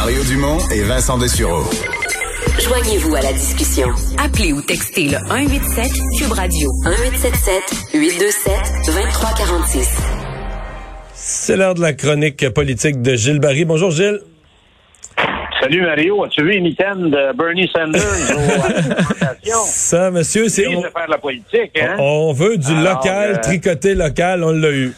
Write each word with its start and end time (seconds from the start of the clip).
Mario 0.00 0.22
Dumont 0.22 0.58
et 0.70 0.82
Vincent 0.82 1.18
Dessureau. 1.18 1.64
Joignez-vous 2.60 3.16
à 3.16 3.20
la 3.20 3.32
discussion. 3.32 3.88
Appelez 4.24 4.52
ou 4.52 4.62
textez 4.62 5.06
le 5.06 5.18
187 5.26 5.92
Cube 6.16 6.32
Radio 6.34 6.68
1877 6.84 7.94
827 7.94 8.52
2346. 8.86 10.02
C'est 11.14 11.56
l'heure 11.56 11.74
de 11.74 11.80
la 11.80 11.94
chronique 11.94 12.48
politique 12.50 13.02
de 13.02 13.16
Gilles 13.16 13.40
Barry. 13.40 13.64
Bonjour 13.64 13.90
Gilles. 13.90 14.20
Salut 15.60 15.82
Mario, 15.82 16.22
as-tu 16.22 16.44
vu 16.44 16.54
une 16.54 16.62
mitaine 16.62 17.10
de 17.10 17.36
Bernie 17.36 17.68
Sanders 17.74 18.00
au, 18.00 18.38
à 18.38 18.68
la 18.68 18.82
présentation? 18.82 19.58
Ça, 19.64 20.12
monsieur, 20.12 20.48
c'est 20.48 20.68
on, 20.68 20.80
faire 20.80 21.06
de 21.06 21.10
la 21.10 21.18
politique, 21.18 21.76
hein? 21.76 21.96
on 21.98 22.32
veut 22.32 22.56
du 22.56 22.70
Alors, 22.70 22.98
local, 22.98 23.32
euh, 23.32 23.40
tricoté 23.40 23.96
local, 23.96 24.44
on 24.44 24.52
l'a 24.52 24.70
eu. 24.70 24.92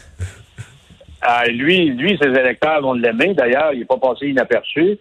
Ah, 1.21 1.45
lui, 1.47 1.91
lui, 1.91 2.17
ses 2.21 2.29
électeurs 2.29 2.81
vont 2.81 2.93
l'aimer. 2.93 3.33
D'ailleurs, 3.33 3.73
il 3.73 3.79
n'est 3.79 3.85
pas 3.85 3.97
passé 3.97 4.27
inaperçu. 4.27 4.97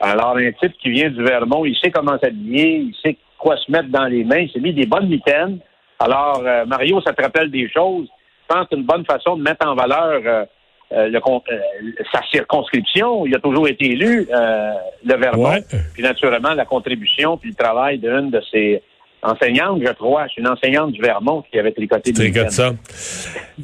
Alors, 0.00 0.36
un 0.36 0.52
type 0.52 0.72
qui 0.78 0.90
vient 0.90 1.10
du 1.10 1.22
Vermont, 1.22 1.64
il 1.64 1.76
sait 1.76 1.90
comment 1.90 2.18
s'habiller, 2.18 2.78
il 2.78 2.94
sait 3.04 3.16
quoi 3.38 3.56
se 3.56 3.70
mettre 3.70 3.88
dans 3.88 4.06
les 4.06 4.24
mains. 4.24 4.38
Il 4.40 4.50
s'est 4.50 4.60
mis 4.60 4.72
des 4.72 4.86
bonnes 4.86 5.08
mitaines. 5.08 5.58
Alors, 5.98 6.42
euh, 6.44 6.64
Mario, 6.64 7.00
ça 7.02 7.12
te 7.12 7.22
rappelle 7.22 7.50
des 7.50 7.68
choses. 7.68 8.08
Je 8.42 8.54
pense 8.54 8.62
que 8.62 8.68
c'est 8.70 8.76
une 8.76 8.86
bonne 8.86 9.04
façon 9.04 9.36
de 9.36 9.42
mettre 9.42 9.66
en 9.66 9.74
valeur 9.74 10.20
euh, 10.24 10.44
euh, 10.92 11.08
le 11.08 11.18
euh, 11.18 11.92
sa 12.12 12.20
circonscription. 12.32 13.24
Il 13.24 13.34
a 13.36 13.38
toujours 13.38 13.68
été 13.68 13.92
élu, 13.92 14.26
euh, 14.32 14.72
le 15.04 15.16
Vermont. 15.16 15.50
Ouais. 15.50 15.62
Puis, 15.94 16.02
naturellement, 16.02 16.52
la 16.54 16.64
contribution 16.64 17.36
puis 17.36 17.50
le 17.50 17.54
travail 17.54 17.98
d'une 17.98 18.30
de 18.30 18.40
ses 18.50 18.82
enseignantes, 19.22 19.80
je 19.86 19.92
crois. 19.92 20.26
C'est 20.34 20.40
une 20.40 20.48
enseignante 20.48 20.92
du 20.92 21.00
Vermont 21.00 21.44
qui 21.50 21.58
avait 21.58 21.72
tricoté 21.72 22.12
Tricote 22.12 22.50
ça. 22.50 22.72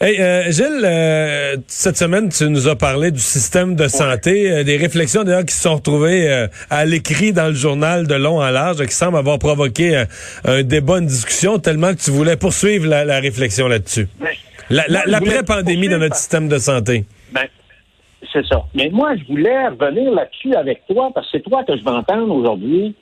Hey, 0.00 0.20
euh, 0.20 0.50
Gilles, 0.50 0.82
euh, 0.84 1.56
cette 1.66 1.96
semaine, 1.96 2.28
tu 2.28 2.48
nous 2.50 2.68
as 2.68 2.76
parlé 2.76 3.10
du 3.10 3.18
système 3.20 3.74
de 3.74 3.88
santé, 3.88 4.50
euh, 4.50 4.64
des 4.64 4.76
réflexions 4.76 5.24
d'ailleurs 5.24 5.44
qui 5.46 5.54
se 5.54 5.62
sont 5.62 5.76
retrouvées 5.76 6.30
euh, 6.30 6.46
à 6.70 6.84
l'écrit 6.84 7.32
dans 7.32 7.46
le 7.48 7.54
journal 7.54 8.06
de 8.06 8.14
long 8.14 8.38
en 8.42 8.50
large, 8.50 8.84
qui 8.84 8.94
semble 8.94 9.16
avoir 9.16 9.38
provoqué 9.38 9.96
euh, 9.96 10.04
un 10.44 10.62
débat, 10.62 10.98
une 10.98 11.06
discussion, 11.06 11.58
tellement 11.58 11.92
que 11.94 12.00
tu 12.00 12.10
voulais 12.10 12.36
poursuivre 12.36 12.86
la, 12.86 13.04
la 13.04 13.20
réflexion 13.20 13.68
là-dessus. 13.68 14.08
La- 14.68 14.84
la- 14.88 15.00
je 15.00 15.04
voulais 15.04 15.10
L'après-pandémie 15.10 15.88
de 15.88 15.96
notre 15.96 16.16
système 16.16 16.48
de 16.48 16.58
santé. 16.58 17.04
Ben, 17.32 17.44
c'est 18.32 18.44
ça. 18.46 18.62
Mais 18.74 18.90
moi, 18.92 19.14
je 19.16 19.24
voulais 19.32 19.68
revenir 19.68 20.10
là-dessus 20.12 20.54
avec 20.54 20.82
toi, 20.88 21.10
parce 21.14 21.30
que 21.30 21.38
c'est 21.38 21.44
toi 21.44 21.62
que 21.64 21.76
je 21.76 21.82
vais 21.84 21.90
entendre 21.90 22.34
aujourd'hui, 22.34 22.94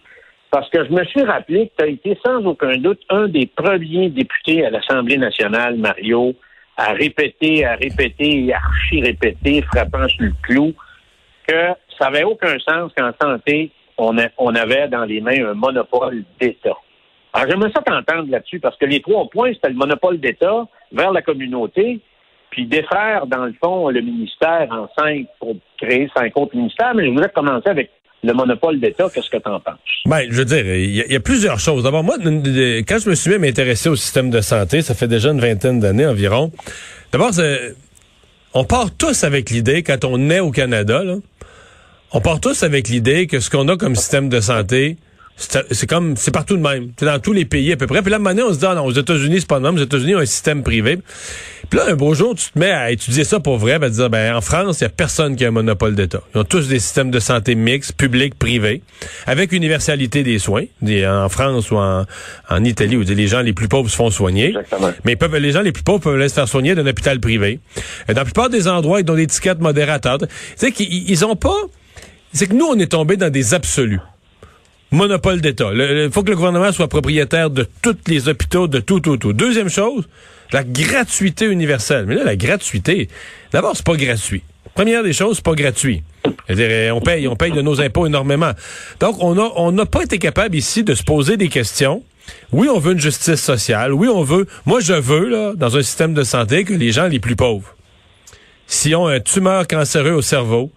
parce 0.55 0.71
que 0.71 0.85
je 0.85 0.93
me 0.93 1.05
suis 1.07 1.25
rappelé 1.25 1.67
que 1.67 1.73
tu 1.79 1.85
as 1.85 1.89
été 1.89 2.17
sans 2.25 2.37
aucun 2.47 2.77
doute 2.77 3.01
un 3.11 3.27
des 3.27 3.47
premiers 3.47 4.09
députés 4.09 4.65
à 4.65 4.71
l'Assemblée 4.71 5.19
nationale, 5.19 5.77
Mario, 5.77 6.33
à 6.77 6.93
répéter, 6.93 7.65
à 7.65 7.75
répéter, 7.75 8.45
et 8.45 8.55
archi-répéter, 8.55 9.63
frappant 9.63 10.07
sur 10.07 10.27
le 10.27 10.33
clou, 10.45 10.73
que 11.49 11.71
ça 11.99 12.05
n'avait 12.05 12.23
aucun 12.23 12.57
sens 12.61 12.93
qu'en 12.97 13.11
santé, 13.21 13.73
on, 13.99 14.17
avait 14.55 14.87
dans 14.87 15.05
les 15.05 15.21
mains 15.21 15.45
un 15.45 15.55
monopole 15.55 16.23
d'État. 16.41 16.77
Alors, 17.33 17.51
j'aimerais 17.51 17.73
ça 17.75 17.83
t'entendre 17.83 18.31
là-dessus, 18.31 18.61
parce 18.61 18.77
que 18.77 18.87
les 18.87 19.01
trois 19.01 19.29
points, 19.29 19.53
c'était 19.55 19.71
le 19.71 19.75
monopole 19.75 20.21
d'État 20.21 20.69
vers 20.93 21.11
la 21.11 21.23
communauté, 21.23 21.99
puis 22.51 22.67
défaire, 22.67 23.27
dans 23.27 23.47
le 23.47 23.55
fond, 23.61 23.89
le 23.89 24.03
ministère 24.03 24.69
en 24.71 24.89
cinq 24.97 25.27
pour 25.41 25.57
créer 25.79 26.09
cinq 26.17 26.33
autres 26.37 26.55
ministères. 26.55 26.95
Mais 26.95 27.07
je 27.07 27.11
voulais 27.11 27.29
commencer 27.35 27.71
avec 27.71 27.91
le 28.25 28.33
monopole 28.33 28.81
d'État. 28.81 29.09
Qu'est-ce 29.13 29.31
que 29.31 29.37
tu 29.37 29.49
en 29.49 29.61
penses? 29.61 29.75
Ben, 30.07 30.23
je 30.31 30.35
veux 30.37 30.45
dire, 30.45 30.67
il 30.75 30.95
y, 30.97 31.15
a- 31.17 31.21
plusieurs 31.21 31.59
choses. 31.59 31.83
D'abord, 31.85 32.03
moi, 32.05 32.17
quand 32.19 32.99
je 32.99 33.11
me 33.11 33.15
suis 33.15 33.31
mis 33.31 33.37
à 33.37 33.39
m'intéresser 33.39 33.89
au 33.89 33.97
système 33.97 34.31
de 34.31 34.41
santé, 34.41 34.83
ça 34.83 34.95
fait 34.95 35.09
déjà 35.09 35.31
une 35.31 35.41
vingtaine 35.41 35.81
d'années 35.81 36.07
environ. 36.07 36.51
D'abord, 37.13 37.31
on 38.55 38.65
part 38.65 38.91
tous 38.97 39.25
avec 39.25 39.51
l'idée, 39.51 39.83
quand 39.83 40.05
on 40.05 40.31
est 40.31 40.41
au 40.41 40.51
Canada, 40.51 41.03
on 42.13 42.21
part 42.21 42.41
tous 42.41 42.63
avec 42.63 42.89
l'idée 42.89 43.27
que 43.27 43.41
ce 43.41 43.51
qu'on 43.51 43.69
a 43.69 43.77
comme 43.77 43.97
système 43.97 44.29
de 44.29 44.41
santé, 44.41 44.97
c'est 45.37 45.89
comme, 45.89 46.17
c'est 46.17 46.31
partout 46.31 46.57
de 46.57 46.63
même. 46.63 46.93
C'est 46.97 47.07
dans 47.07 47.19
tous 47.19 47.33
les 47.33 47.45
pays 47.45 47.73
à 47.73 47.77
peu 47.77 47.87
près. 47.87 48.03
Puis 48.03 48.11
là, 48.11 48.19
maintenant, 48.19 48.45
on 48.49 48.55
se 48.55 48.59
dit, 48.59 48.67
ah 48.67 48.75
non, 48.75 48.85
aux 48.85 48.93
États-Unis, 48.93 49.41
c'est 49.41 49.49
pas 49.49 49.59
de 49.59 49.65
même. 49.65 49.75
Aux 49.75 49.83
États-Unis, 49.83 50.15
ont 50.15 50.21
un 50.21 50.27
système 50.27 50.63
privé. 50.63 51.01
Puis 51.69 51.79
là, 51.79 51.87
un 51.89 51.95
beau 51.95 52.15
jour, 52.15 52.35
tu 52.37 52.53
te 52.53 52.59
mets 52.59 52.71
à 52.71 52.93
étudier 52.93 53.25
ça 53.25 53.41
pour 53.41 53.59
vrai, 53.59 53.79
ben, 53.79 53.91
te 53.91 53.97
dire, 53.97 54.11
ben, 54.11 54.37
en 54.37 54.41
France, 54.41 54.81
il 54.81 54.85
y 54.85 54.87
a 54.87 54.91
personne 54.91 55.35
qui 55.35 55.45
a 55.45 55.49
un 55.49 55.51
monopole 55.51 55.97
d'État. 55.97 56.23
Ils 56.35 56.39
ont 56.39 56.45
tous 56.45 56.69
des 56.69 56.79
systèmes 56.79 57.11
de 57.11 57.19
santé 57.19 57.57
mixtes, 57.57 57.95
publics, 57.95 58.37
privés, 58.37 58.83
avec 59.27 59.53
universalité 59.53 60.23
des 60.23 60.39
soins. 60.39 60.65
En 60.83 61.29
France 61.29 61.71
ou 61.73 61.77
en, 61.79 62.05
en 62.49 62.65
Italie, 62.65 62.97
où 62.97 63.03
les 63.03 63.27
gens 63.27 63.41
les 63.41 63.53
plus 63.53 63.69
pauvres 63.69 63.91
se 63.91 63.97
font 63.97 64.11
soigner. 64.11 64.49
Exactement. 64.49 64.93
Mais 65.05 65.13
ils 65.13 65.19
peuvent, 65.19 65.37
les 65.37 65.53
gens 65.53 65.63
les 65.63 65.73
plus 65.73 65.83
pauvres 65.83 66.01
peuvent 66.01 66.15
aller 66.15 66.29
se 66.29 66.35
faire 66.35 66.49
soigner 66.49 66.75
d'un 66.75 66.87
hôpital 66.87 67.19
privé. 67.19 67.59
Dans 68.07 68.15
la 68.15 68.25
plupart 68.25 68.51
des 68.51 68.69
endroits, 68.69 69.01
ils 69.01 69.11
ont 69.11 69.17
des 69.17 69.23
étiquettes 69.23 69.61
modérateurs. 69.61 70.19
Tu 70.19 70.27
sais 70.57 70.71
qu'ils 70.71 71.11
ils 71.11 71.25
ont 71.25 71.37
pas... 71.37 71.57
C'est 72.33 72.47
que 72.49 72.55
nous, 72.55 72.67
on 72.67 72.79
est 72.79 72.91
tombé 72.91 73.17
dans 73.17 73.31
des 73.31 73.55
absolus. 73.55 74.01
Monopole 74.91 75.41
d'État. 75.41 75.71
Il 75.73 76.11
faut 76.13 76.23
que 76.23 76.31
le 76.31 76.37
gouvernement 76.37 76.71
soit 76.73 76.89
propriétaire 76.89 77.51
de 77.51 77.67
tous 77.83 77.97
les 78.07 78.29
hôpitaux, 78.29 78.69
de 78.69 78.79
tout, 78.79 79.01
tout, 79.01 79.17
tout. 79.17 79.33
Deuxième 79.33 79.69
chose, 79.69 80.05
la 80.53 80.63
gratuité 80.63 81.47
universelle. 81.47 82.07
Mais 82.07 82.15
là, 82.15 82.25
la 82.25 82.37
gratuité, 82.37 83.09
d'abord, 83.53 83.77
c'est 83.77 83.85
pas 83.85 83.97
gratuit. 83.97 84.43
Première 84.75 85.03
des 85.03 85.13
choses, 85.13 85.37
c'est 85.37 85.45
pas 85.45 85.55
gratuit. 85.55 86.03
C'est-à-dire, 86.47 86.97
on 86.97 87.01
paye, 87.01 87.29
on 87.29 87.37
paye 87.37 87.53
de 87.53 87.63
nos 87.63 87.81
impôts 87.81 88.07
énormément. 88.07 88.53
Donc, 89.01 89.17
on 89.21 89.39
a, 89.39 89.53
on 89.57 89.73
n'a 89.73 89.87
pas 89.87 90.03
été 90.03 90.19
capable 90.19 90.57
ici 90.57 90.85
de 90.85 90.95
se 90.95 91.03
poser 91.03 91.37
des 91.37 91.49
questions. 91.49 92.03
Oui, 92.53 92.69
on 92.73 92.79
veut 92.79 92.93
une 92.93 93.01
justice 93.01 93.41
sociale. 93.41 93.93
Oui, 93.93 94.09
on 94.09 94.23
veut. 94.23 94.47
Moi, 94.67 94.81
je 94.81 94.95
veux, 94.95 95.29
là, 95.29 95.53
dans 95.55 95.77
un 95.77 95.83
système 95.83 96.15
de 96.15 96.23
santé, 96.23 96.65
que 96.65 96.75
les 96.75 96.93
gens 96.93 97.07
les 97.07 97.21
plus 97.21 97.37
pauvres, 97.37 97.77
s'ils 98.67 98.97
ont 98.97 99.07
un 99.07 99.21
tumeur 99.21 99.67
cancéreux 99.67 100.13
au 100.13 100.23
cerveau, 100.23 100.71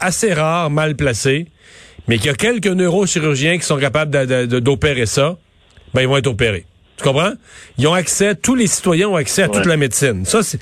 assez 0.00 0.32
rare, 0.32 0.70
mal 0.70 0.96
placé, 0.96 1.46
mais 2.08 2.16
qu'il 2.16 2.26
y 2.26 2.30
a 2.30 2.34
quelques 2.34 2.66
neurochirurgiens 2.66 3.58
qui 3.58 3.64
sont 3.64 3.76
capables 3.78 4.10
d'opérer 4.60 5.06
ça, 5.06 5.36
ben 5.94 6.00
ils 6.02 6.08
vont 6.08 6.16
être 6.16 6.26
opérés. 6.26 6.64
Tu 6.96 7.04
comprends? 7.04 7.32
Ils 7.78 7.86
ont 7.86 7.94
accès, 7.94 8.34
tous 8.34 8.54
les 8.56 8.66
citoyens 8.66 9.08
ont 9.08 9.16
accès 9.16 9.42
à 9.42 9.48
toute 9.48 9.66
la 9.66 9.76
médecine. 9.76 10.24
Ça, 10.24 10.42
c'est 10.42 10.58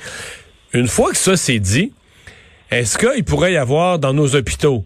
une 0.75 0.89
fois 0.89 1.11
que 1.12 1.17
ça 1.17 1.37
c'est 1.37 1.59
dit, 1.59 1.93
est-ce 2.71 2.99
qu'il 2.99 3.25
pourrait 3.25 3.55
y 3.55 3.57
avoir 3.57 3.99
dans 3.99 4.12
nos 4.12 4.34
hôpitaux 4.34 4.84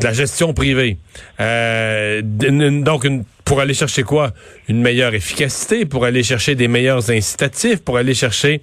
de 0.00 0.04
la 0.06 0.12
gestion 0.14 0.54
privée, 0.54 0.96
euh, 1.40 2.22
donc 2.24 3.04
une- 3.04 3.24
pour 3.50 3.60
aller 3.60 3.74
chercher 3.74 4.04
quoi? 4.04 4.30
Une 4.68 4.80
meilleure 4.80 5.12
efficacité, 5.12 5.84
pour 5.84 6.04
aller 6.04 6.22
chercher 6.22 6.54
des 6.54 6.68
meilleurs 6.68 7.10
incitatifs, 7.10 7.80
pour 7.82 7.96
aller 7.96 8.14
chercher. 8.14 8.60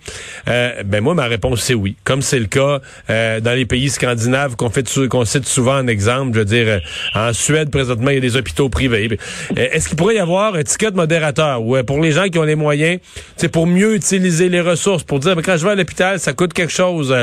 euh, 0.47 0.81
ben 0.85 1.03
moi 1.03 1.13
ma 1.13 1.25
réponse 1.25 1.61
c'est 1.61 1.73
oui. 1.73 1.97
Comme 2.05 2.21
c'est 2.21 2.39
le 2.39 2.45
cas 2.45 2.79
euh, 3.09 3.41
dans 3.41 3.51
les 3.51 3.65
pays 3.65 3.89
scandinaves 3.89 4.55
qu'on 4.55 4.69
fait 4.69 4.87
qu'on 5.09 5.25
cite 5.25 5.45
souvent 5.45 5.77
en 5.77 5.87
exemple, 5.87 6.35
je 6.35 6.39
veux 6.39 6.45
dire 6.45 6.67
euh, 6.69 6.79
en 7.15 7.33
Suède 7.33 7.69
présentement 7.69 8.11
il 8.11 8.13
y 8.13 8.17
a 8.19 8.21
des 8.21 8.37
hôpitaux 8.37 8.69
privés. 8.69 9.09
Euh, 9.57 9.67
Est-ce 9.73 9.89
qu'il 9.89 9.97
pourrait 9.97 10.15
y 10.15 10.19
avoir 10.19 10.55
un 10.55 10.63
ticket 10.63 10.91
de 10.91 10.95
modérateur 10.95 11.61
ou 11.61 11.75
euh, 11.75 11.83
pour 11.83 11.99
les 11.99 12.13
gens 12.13 12.29
qui 12.29 12.39
ont 12.39 12.43
les 12.43 12.55
moyens, 12.55 13.01
c'est 13.35 13.49
pour 13.49 13.67
mieux 13.67 13.93
utiliser 13.93 14.47
les 14.47 14.61
ressources, 14.61 15.03
pour 15.03 15.19
dire 15.19 15.35
ben, 15.35 15.41
quand 15.41 15.57
je 15.57 15.65
vais 15.65 15.71
à 15.71 15.75
l'hôpital 15.75 16.17
ça 16.17 16.31
coûte 16.31 16.53
quelque 16.53 16.71
chose. 16.71 17.13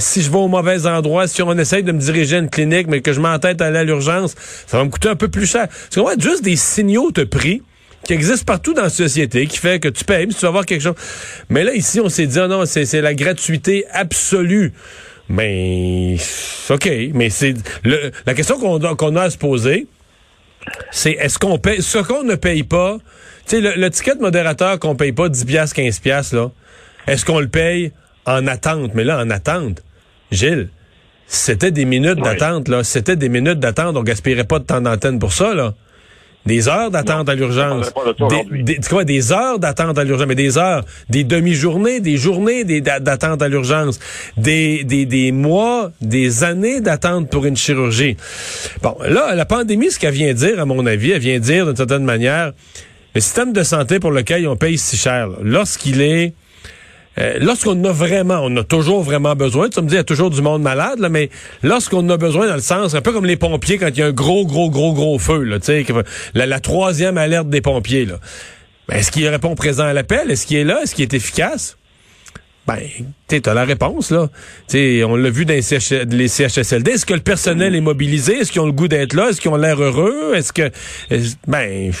Si 0.00 0.22
je 0.22 0.28
vais 0.28 0.38
au 0.38 0.48
mauvais 0.48 0.88
endroit, 0.88 1.28
si 1.28 1.40
on 1.40 1.56
essaye 1.56 1.84
de 1.84 1.92
me 1.92 2.00
diriger 2.00 2.34
à 2.34 2.38
une 2.40 2.50
clinique 2.50 2.88
mais 2.88 3.00
que 3.00 3.12
je 3.12 3.20
m'entête 3.20 3.62
à 3.62 3.66
aller 3.66 3.78
à 3.78 3.84
l'urgence, 3.84 4.34
ça 4.66 4.76
va 4.78 4.84
me 4.84 4.90
coûter 4.90 5.08
un 5.08 5.14
peu 5.14 5.28
plus 5.28 5.46
cher. 5.46 5.68
Comprends? 5.94 6.18
Juste 6.18 6.42
des 6.42 6.56
signaux 6.56 7.11
prix 7.20 7.62
qui 8.04 8.14
existent 8.14 8.44
partout 8.44 8.74
dans 8.74 8.82
la 8.82 8.88
société, 8.88 9.46
qui 9.46 9.58
fait 9.58 9.78
que 9.78 9.88
tu 9.88 10.04
payes, 10.04 10.26
mais 10.26 10.34
tu 10.34 10.40
vas 10.40 10.48
avoir 10.48 10.66
quelque 10.66 10.80
chose. 10.82 10.96
Mais 11.48 11.62
là, 11.62 11.72
ici, 11.74 12.00
on 12.00 12.08
s'est 12.08 12.26
dit, 12.26 12.38
ah 12.40 12.48
non, 12.48 12.64
c'est 12.66 13.00
la 13.00 13.14
gratuité 13.14 13.84
absolue. 13.92 14.72
Mais, 15.28 16.16
OK, 16.68 16.90
mais 17.14 17.30
c'est 17.30 17.54
la 18.26 18.34
question 18.34 18.58
qu'on 18.58 19.16
a, 19.16 19.22
à 19.22 19.30
se 19.30 19.38
poser, 19.38 19.86
c'est 20.90 21.12
est-ce 21.12 21.38
qu'on 21.38 21.58
paye, 21.58 21.80
ce 21.80 21.98
qu'on 21.98 22.24
ne 22.24 22.34
paye 22.34 22.64
pas, 22.64 22.98
tu 23.46 23.56
sais, 23.56 23.60
le, 23.60 23.74
le 23.76 23.90
ticket 23.90 24.16
de 24.16 24.20
modérateur 24.20 24.78
qu'on 24.78 24.96
paye 24.96 25.12
pas 25.12 25.28
10 25.28 25.44
piastres, 25.44 25.76
15 25.76 26.00
piastres, 26.00 26.34
là, 26.34 26.50
est-ce 27.06 27.24
qu'on 27.24 27.40
le 27.40 27.48
paye 27.48 27.92
en 28.26 28.46
attente? 28.46 28.94
Mais 28.94 29.04
là, 29.04 29.20
en 29.20 29.30
attente, 29.30 29.82
Gilles, 30.30 30.68
c'était 31.26 31.70
des 31.70 31.84
minutes 31.84 32.18
Oui. 32.18 32.22
d'attente, 32.24 32.68
là. 32.68 32.84
C'était 32.84 33.16
des 33.16 33.28
minutes 33.28 33.58
d'attente. 33.58 33.96
On 33.96 34.02
gaspillerait 34.02 34.44
pas 34.44 34.58
de 34.58 34.64
temps 34.64 34.80
d'antenne 34.80 35.18
pour 35.18 35.32
ça, 35.32 35.54
là. 35.54 35.74
Des 36.44 36.68
heures 36.68 36.90
d'attente 36.90 37.28
à 37.28 37.34
l'urgence. 37.34 37.92
Des, 38.28 38.62
des, 38.62 38.76
quoi, 38.88 39.04
des 39.04 39.32
heures 39.32 39.58
d'attente 39.58 39.96
à 39.98 40.04
l'urgence, 40.04 40.26
mais 40.26 40.34
des 40.34 40.58
heures, 40.58 40.84
des 41.08 41.22
demi-journées, 41.22 42.00
des 42.00 42.16
journées 42.16 42.64
d'attente 42.64 43.42
à 43.42 43.48
l'urgence, 43.48 44.00
des, 44.36 44.82
des, 44.84 45.06
des 45.06 45.30
mois, 45.30 45.92
des 46.00 46.42
années 46.42 46.80
d'attente 46.80 47.30
pour 47.30 47.46
une 47.46 47.56
chirurgie. 47.56 48.16
Bon, 48.82 48.96
là, 49.08 49.34
la 49.34 49.44
pandémie, 49.44 49.90
ce 49.90 49.98
qu'elle 49.98 50.14
vient 50.14 50.34
dire, 50.34 50.58
à 50.58 50.64
mon 50.64 50.84
avis, 50.86 51.12
elle 51.12 51.20
vient 51.20 51.38
dire 51.38 51.66
d'une 51.66 51.76
certaine 51.76 52.04
manière, 52.04 52.52
le 53.14 53.20
système 53.20 53.52
de 53.52 53.62
santé 53.62 54.00
pour 54.00 54.10
lequel 54.10 54.48
on 54.48 54.56
paye 54.56 54.78
si 54.78 54.96
cher, 54.96 55.28
lorsqu'il 55.42 56.00
est 56.00 56.32
euh, 57.18 57.38
lorsqu'on 57.40 57.84
a 57.84 57.92
vraiment, 57.92 58.40
on 58.42 58.56
a 58.56 58.64
toujours 58.64 59.02
vraiment 59.02 59.34
besoin, 59.34 59.68
tu 59.68 59.80
me 59.80 59.86
dis, 59.86 59.94
il 59.94 59.98
y 59.98 60.00
a 60.00 60.04
toujours 60.04 60.30
du 60.30 60.40
monde 60.40 60.62
malade, 60.62 60.98
là, 60.98 61.08
mais 61.08 61.30
lorsqu'on 61.62 62.08
a 62.08 62.16
besoin 62.16 62.46
dans 62.46 62.54
le 62.54 62.60
sens, 62.60 62.94
un 62.94 63.00
peu 63.00 63.12
comme 63.12 63.26
les 63.26 63.36
pompiers 63.36 63.78
quand 63.78 63.88
il 63.88 63.98
y 63.98 64.02
a 64.02 64.06
un 64.06 64.12
gros, 64.12 64.46
gros, 64.46 64.70
gros, 64.70 64.94
gros 64.94 65.18
feu, 65.18 65.42
là, 65.42 65.58
la, 66.34 66.46
la 66.46 66.60
troisième 66.60 67.18
alerte 67.18 67.48
des 67.48 67.60
pompiers, 67.60 68.06
là. 68.06 68.18
Ben, 68.88 68.96
est-ce 68.96 69.12
qu'il 69.12 69.26
répond 69.28 69.54
présent 69.54 69.84
à 69.84 69.92
l'appel? 69.92 70.30
Est-ce 70.30 70.46
qu'il 70.46 70.56
est 70.56 70.64
là? 70.64 70.80
Est-ce 70.82 70.94
qu'il 70.94 71.02
est 71.02 71.14
efficace? 71.14 71.76
Ben, 72.64 72.80
tu 73.28 73.40
as 73.44 73.54
la 73.54 73.64
réponse, 73.64 74.12
là. 74.12 74.28
Tu 74.68 75.02
on 75.04 75.16
l'a 75.16 75.30
vu 75.30 75.44
dans 75.44 75.52
les, 75.54 75.62
CH 75.62 75.92
les 76.08 76.28
CHSLD. 76.28 76.92
Est-ce 76.92 77.06
que 77.06 77.14
le 77.14 77.20
personnel 77.20 77.74
est 77.74 77.80
mobilisé? 77.80 78.38
Est-ce 78.38 78.52
qu'ils 78.52 78.60
ont 78.60 78.66
le 78.66 78.72
goût 78.72 78.86
d'être 78.86 79.14
là? 79.14 79.30
Est-ce 79.30 79.40
qu'ils 79.40 79.50
ont 79.50 79.56
l'air 79.56 79.82
heureux? 79.82 80.34
Est-ce 80.36 80.52
que... 80.52 80.70
ben, 81.48 81.92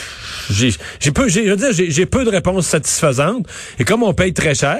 j'ai 0.50 1.10
peu, 1.12 1.28
j'ai 1.28 2.06
peu 2.06 2.24
de 2.24 2.30
réponses 2.30 2.66
satisfaisantes. 2.66 3.46
Et 3.80 3.84
comme 3.84 4.04
on 4.04 4.14
paye 4.14 4.32
très 4.32 4.54
cher, 4.54 4.78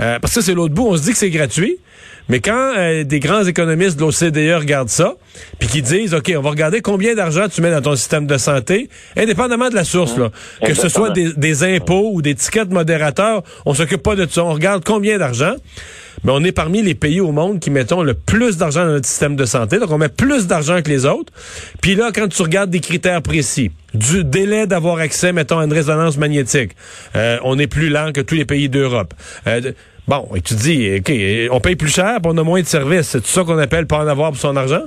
euh, 0.00 0.18
parce 0.18 0.34
que 0.34 0.40
c'est 0.40 0.54
l'autre 0.54 0.74
bout, 0.74 0.88
on 0.88 0.96
se 0.96 1.02
dit 1.02 1.12
que 1.12 1.18
c'est 1.18 1.30
gratuit. 1.30 1.78
Mais 2.28 2.40
quand 2.40 2.72
euh, 2.76 3.04
des 3.04 3.20
grands 3.20 3.44
économistes 3.44 3.98
de 3.98 4.02
l'OCDE 4.02 4.60
regardent 4.60 4.88
ça, 4.88 5.14
puis 5.58 5.68
qui 5.68 5.82
disent, 5.82 6.14
OK, 6.14 6.32
on 6.36 6.40
va 6.40 6.50
regarder 6.50 6.80
combien 6.80 7.14
d'argent 7.14 7.48
tu 7.48 7.60
mets 7.62 7.70
dans 7.70 7.82
ton 7.82 7.96
système 7.96 8.26
de 8.26 8.38
santé, 8.38 8.88
indépendamment 9.16 9.68
de 9.68 9.74
la 9.74 9.84
source, 9.84 10.16
là, 10.16 10.30
que 10.64 10.74
ce 10.74 10.88
soit 10.88 11.10
des, 11.10 11.32
des 11.34 11.64
impôts 11.64 12.10
ou 12.12 12.22
des 12.22 12.34
tickets 12.34 12.68
de 12.68 12.74
modérateurs, 12.74 13.42
on 13.66 13.74
s'occupe 13.74 14.02
pas 14.02 14.16
de 14.16 14.26
ça. 14.30 14.44
On 14.44 14.52
regarde 14.52 14.84
combien 14.84 15.18
d'argent. 15.18 15.54
Mais 16.24 16.32
on 16.32 16.44
est 16.44 16.52
parmi 16.52 16.82
les 16.82 16.94
pays 16.94 17.20
au 17.20 17.32
monde 17.32 17.58
qui 17.58 17.70
mettons 17.70 18.02
le 18.02 18.14
plus 18.14 18.56
d'argent 18.56 18.84
dans 18.84 18.92
notre 18.92 19.08
système 19.08 19.34
de 19.34 19.44
santé. 19.44 19.78
Donc, 19.78 19.90
on 19.90 19.98
met 19.98 20.08
plus 20.08 20.46
d'argent 20.46 20.80
que 20.82 20.88
les 20.88 21.04
autres. 21.04 21.32
Puis 21.80 21.94
là, 21.96 22.10
quand 22.14 22.28
tu 22.28 22.42
regardes 22.42 22.70
des 22.70 22.80
critères 22.80 23.22
précis, 23.22 23.72
du 23.94 24.24
délai 24.24 24.66
d'avoir 24.66 24.98
accès, 24.98 25.32
mettons, 25.32 25.58
à 25.58 25.64
une 25.64 25.72
résonance 25.72 26.16
magnétique, 26.16 26.72
euh, 27.16 27.38
on 27.42 27.58
est 27.58 27.66
plus 27.66 27.88
lent 27.88 28.12
que 28.12 28.20
tous 28.20 28.34
les 28.34 28.44
pays 28.44 28.68
d'Europe. 28.68 29.14
Euh, 29.46 29.72
bon, 30.08 30.28
et 30.34 30.40
tu 30.40 30.54
te 30.54 30.60
dis, 30.62 30.96
OK, 30.98 31.12
on 31.54 31.60
paye 31.60 31.76
plus 31.76 31.88
cher, 31.92 32.18
puis 32.22 32.32
on 32.34 32.38
a 32.38 32.42
moins 32.42 32.60
de 32.60 32.66
services. 32.66 33.08
C'est 33.08 33.26
ça 33.26 33.44
qu'on 33.44 33.58
appelle 33.58 33.86
pas 33.86 33.98
en 33.98 34.06
avoir 34.06 34.30
pour 34.32 34.40
son 34.40 34.56
argent? 34.56 34.82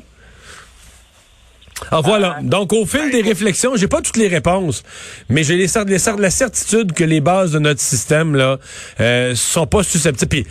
Alors 1.92 2.04
voilà. 2.06 2.38
Donc 2.42 2.72
au 2.72 2.86
fil 2.86 3.12
des 3.12 3.22
réflexions, 3.22 3.76
j'ai 3.76 3.88
pas 3.90 4.02
toutes 4.02 4.16
les 4.16 4.30
réponses, 4.30 4.84
mais 5.30 5.44
j'ai 5.44 5.58
les, 5.58 5.68
les 5.88 5.98
la 6.22 6.30
certitude 6.30 6.94
que 6.94 7.04
les 7.04 7.20
bases 7.20 7.52
de 7.52 7.60
notre 7.60 7.82
système 7.82 8.34
là 8.36 8.60
euh, 9.02 9.36
sont 9.36 9.68
pas 9.68 9.84
susceptibles. 9.84 10.30
Puis 10.30 10.48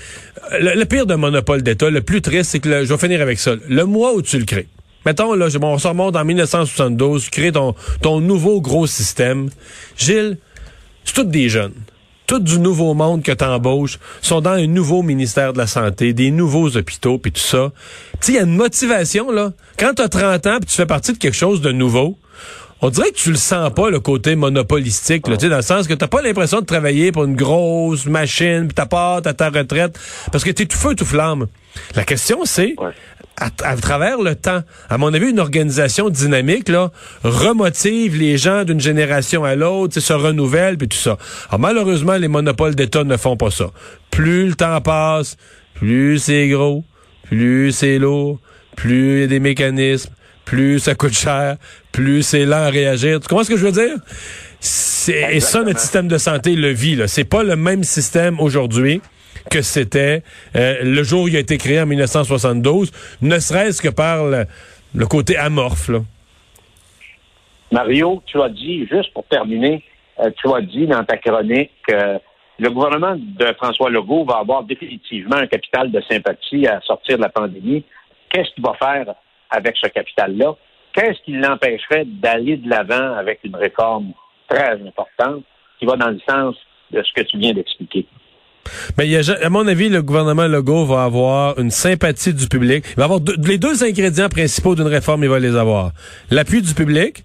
euh, 0.52 0.58
le, 0.74 0.78
le 0.80 0.84
pire 0.84 1.06
d'un 1.06 1.16
monopole 1.16 1.62
d'État, 1.62 1.88
le 1.88 2.02
plus 2.02 2.20
triste, 2.20 2.50
c'est 2.50 2.60
que 2.60 2.68
le- 2.68 2.84
je 2.84 2.92
vais 2.92 2.98
finir 2.98 3.22
avec 3.22 3.38
ça. 3.38 3.54
Le 3.66 3.84
mois 3.86 4.12
où 4.14 4.20
tu 4.20 4.38
le 4.38 4.44
crées. 4.44 4.68
Mettons, 5.06 5.32
là, 5.34 5.48
je- 5.48 5.56
bon, 5.56 5.68
on 5.72 5.78
se 5.78 5.88
remonte 5.88 6.14
en 6.14 6.24
1972, 6.26 7.24
tu 7.24 7.30
crées 7.30 7.52
ton, 7.52 7.74
ton 8.02 8.20
nouveau 8.20 8.60
gros 8.60 8.86
système. 8.86 9.48
Gilles, 9.96 10.36
c'est 11.06 11.14
tous 11.14 11.24
des 11.24 11.48
jeunes. 11.48 11.72
Tout 12.26 12.38
du 12.38 12.58
nouveau 12.58 12.94
monde 12.94 13.22
que 13.22 13.32
t'embauches 13.32 13.98
sont 14.22 14.40
dans 14.40 14.52
un 14.52 14.66
nouveau 14.66 15.02
ministère 15.02 15.52
de 15.52 15.58
la 15.58 15.66
Santé, 15.66 16.14
des 16.14 16.30
nouveaux 16.30 16.74
hôpitaux, 16.76 17.18
puis 17.18 17.32
tout 17.32 17.40
ça. 17.40 17.70
Tu 18.12 18.18
sais, 18.20 18.32
il 18.32 18.34
y 18.36 18.38
a 18.38 18.42
une 18.42 18.56
motivation, 18.56 19.30
là. 19.30 19.52
Quand 19.78 19.92
t'as 19.94 20.08
30 20.08 20.46
ans, 20.46 20.56
puis 20.58 20.70
tu 20.70 20.74
fais 20.74 20.86
partie 20.86 21.12
de 21.12 21.18
quelque 21.18 21.36
chose 21.36 21.60
de 21.60 21.70
nouveau, 21.70 22.16
on 22.80 22.90
dirait 22.90 23.10
que 23.10 23.16
tu 23.16 23.30
le 23.30 23.36
sens 23.36 23.70
pas, 23.74 23.90
le 23.90 24.00
côté 24.00 24.36
monopolistique, 24.36 25.28
là, 25.28 25.36
tu 25.36 25.44
sais, 25.44 25.50
dans 25.50 25.56
le 25.56 25.62
sens 25.62 25.86
que 25.86 25.94
t'as 25.94 26.06
pas 26.06 26.22
l'impression 26.22 26.60
de 26.60 26.66
travailler 26.66 27.12
pour 27.12 27.24
une 27.24 27.36
grosse 27.36 28.06
machine, 28.06 28.66
puis 28.68 28.74
t'as 28.74 28.86
pas 28.86 29.16
à 29.24 29.32
ta 29.34 29.50
retraite, 29.50 29.98
parce 30.32 30.44
que 30.44 30.50
t'es 30.50 30.66
tout 30.66 30.76
feu, 30.78 30.94
tout 30.94 31.04
flamme. 31.06 31.46
La 31.94 32.04
question, 32.04 32.40
c'est, 32.44 32.74
Ouais. 32.78 32.92
À, 33.40 33.50
à 33.64 33.76
travers 33.76 34.20
le 34.20 34.34
temps, 34.34 34.62
à 34.88 34.98
mon 34.98 35.12
avis, 35.12 35.30
une 35.30 35.40
organisation 35.40 36.08
dynamique 36.10 36.68
là 36.68 36.90
remotive 37.22 38.16
les 38.16 38.38
gens 38.38 38.64
d'une 38.64 38.80
génération 38.80 39.44
à 39.44 39.54
l'autre, 39.54 39.98
se 40.00 40.12
renouvelle 40.12 40.78
puis 40.78 40.88
tout 40.88 40.96
ça. 40.96 41.18
Alors 41.48 41.60
malheureusement, 41.60 42.14
les 42.14 42.28
monopoles 42.28 42.74
d'État 42.74 43.04
ne 43.04 43.16
font 43.16 43.36
pas 43.36 43.50
ça. 43.50 43.70
Plus 44.10 44.48
le 44.48 44.54
temps 44.54 44.80
passe, 44.80 45.36
plus 45.74 46.18
c'est 46.18 46.48
gros, 46.48 46.84
plus 47.24 47.72
c'est 47.72 47.98
lourd, 47.98 48.38
plus 48.76 49.16
il 49.16 49.20
y 49.20 49.24
a 49.24 49.26
des 49.26 49.40
mécanismes, 49.40 50.10
plus 50.44 50.78
ça 50.78 50.94
coûte 50.94 51.14
cher, 51.14 51.56
plus 51.92 52.22
c'est 52.22 52.44
lent 52.44 52.64
à 52.64 52.70
réagir. 52.70 53.20
Tu 53.20 53.28
comprends 53.28 53.44
ce 53.44 53.50
que 53.50 53.56
je 53.56 53.66
veux 53.66 53.72
dire? 53.72 53.96
C'est, 54.60 55.34
et 55.34 55.40
ça, 55.40 55.62
notre 55.62 55.80
système 55.80 56.08
de 56.08 56.16
santé 56.16 56.54
le 56.54 56.70
vit. 56.70 56.96
Là. 56.96 57.08
C'est 57.08 57.24
pas 57.24 57.42
le 57.42 57.56
même 57.56 57.84
système 57.84 58.40
aujourd'hui 58.40 59.02
que 59.50 59.62
c'était 59.62 60.22
euh, 60.56 60.78
le 60.82 61.02
jour 61.02 61.24
où 61.24 61.28
il 61.28 61.36
a 61.36 61.40
été 61.40 61.58
créé 61.58 61.80
en 61.80 61.86
1972, 61.86 62.90
ne 63.22 63.38
serait-ce 63.38 63.80
que 63.80 63.88
par 63.88 64.24
le, 64.24 65.06
côté 65.06 65.36
amorphe. 65.36 65.90
Mario, 67.70 68.22
tu 68.26 68.40
as 68.40 68.48
dit, 68.48 68.86
juste 68.86 69.12
pour 69.12 69.24
terminer, 69.26 69.82
euh, 70.20 70.30
tu 70.36 70.52
as 70.52 70.60
dit 70.60 70.86
dans 70.86 71.04
ta 71.04 71.16
chronique 71.16 71.72
que 71.86 72.18
le 72.58 72.70
gouvernement 72.70 73.16
de 73.16 73.52
François 73.54 73.90
Legault 73.90 74.24
va 74.24 74.36
avoir 74.36 74.62
définitivement 74.62 75.36
un 75.36 75.46
capital 75.46 75.90
de 75.90 76.00
sympathie 76.08 76.66
à 76.66 76.80
sortir 76.82 77.16
de 77.16 77.22
la 77.22 77.28
pandémie. 77.28 77.84
Qu'est-ce 78.30 78.54
qu'il 78.54 78.64
va 78.64 78.74
faire 78.74 79.14
avec 79.50 79.76
ce 79.76 79.88
capital-là? 79.88 80.54
Qu'est-ce 80.92 81.20
qui 81.24 81.32
l'empêcherait 81.32 82.04
d'aller 82.04 82.56
de 82.56 82.70
l'avant 82.70 83.14
avec 83.16 83.40
une 83.42 83.56
réforme 83.56 84.12
très 84.48 84.74
importante 84.74 85.42
qui 85.78 85.86
va 85.86 85.96
dans 85.96 86.10
le 86.10 86.20
sens 86.28 86.54
de 86.92 87.02
ce 87.02 87.12
que 87.12 87.26
tu 87.26 87.38
viens 87.38 87.52
d'expliquer? 87.52 88.06
Mais 88.98 89.06
il 89.06 89.12
y 89.12 89.16
a, 89.16 89.22
à 89.42 89.48
mon 89.50 89.66
avis, 89.66 89.88
le 89.88 90.02
gouvernement 90.02 90.46
Legault 90.46 90.86
va 90.86 91.04
avoir 91.04 91.58
une 91.58 91.70
sympathie 91.70 92.32
du 92.34 92.46
public. 92.48 92.84
Il 92.90 92.96
va 92.96 93.04
avoir 93.04 93.20
deux- 93.20 93.36
les 93.44 93.58
deux 93.58 93.84
ingrédients 93.84 94.28
principaux 94.28 94.74
d'une 94.74 94.86
réforme, 94.86 95.22
il 95.24 95.30
va 95.30 95.38
les 95.38 95.56
avoir. 95.56 95.92
L'appui 96.30 96.62
du 96.62 96.74
public 96.74 97.24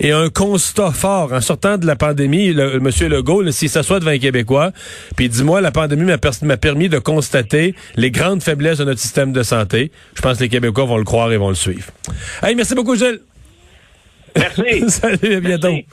et 0.00 0.12
un 0.12 0.28
constat 0.30 0.92
fort. 0.92 1.32
En 1.32 1.40
sortant 1.40 1.76
de 1.78 1.86
la 1.86 1.96
pandémie, 1.96 2.52
le, 2.52 2.72
le 2.74 2.80
monsieur 2.80 3.08
Legault, 3.08 3.50
s'il 3.50 3.68
s'assoit 3.68 4.00
devant 4.00 4.10
un 4.12 4.18
Québécois, 4.18 4.72
puis 5.16 5.28
dis-moi, 5.28 5.60
la 5.60 5.70
pandémie 5.72 6.04
m'a 6.42 6.56
permis 6.56 6.88
de 6.88 6.98
constater 6.98 7.74
les 7.96 8.10
grandes 8.10 8.42
faiblesses 8.42 8.78
de 8.78 8.84
notre 8.84 9.00
système 9.00 9.32
de 9.32 9.42
santé. 9.42 9.90
Je 10.14 10.22
pense 10.22 10.38
que 10.38 10.44
les 10.44 10.48
Québécois 10.48 10.84
vont 10.84 10.98
le 10.98 11.04
croire 11.04 11.30
et 11.32 11.36
vont 11.36 11.48
le 11.50 11.54
suivre. 11.54 11.86
Hey, 12.42 12.54
merci 12.54 12.74
beaucoup, 12.74 12.96
Gilles. 12.96 13.20
Merci. 14.36 14.84
Salut, 14.88 15.34
à 15.36 15.40
bientôt. 15.40 15.68
Merci. 15.72 15.86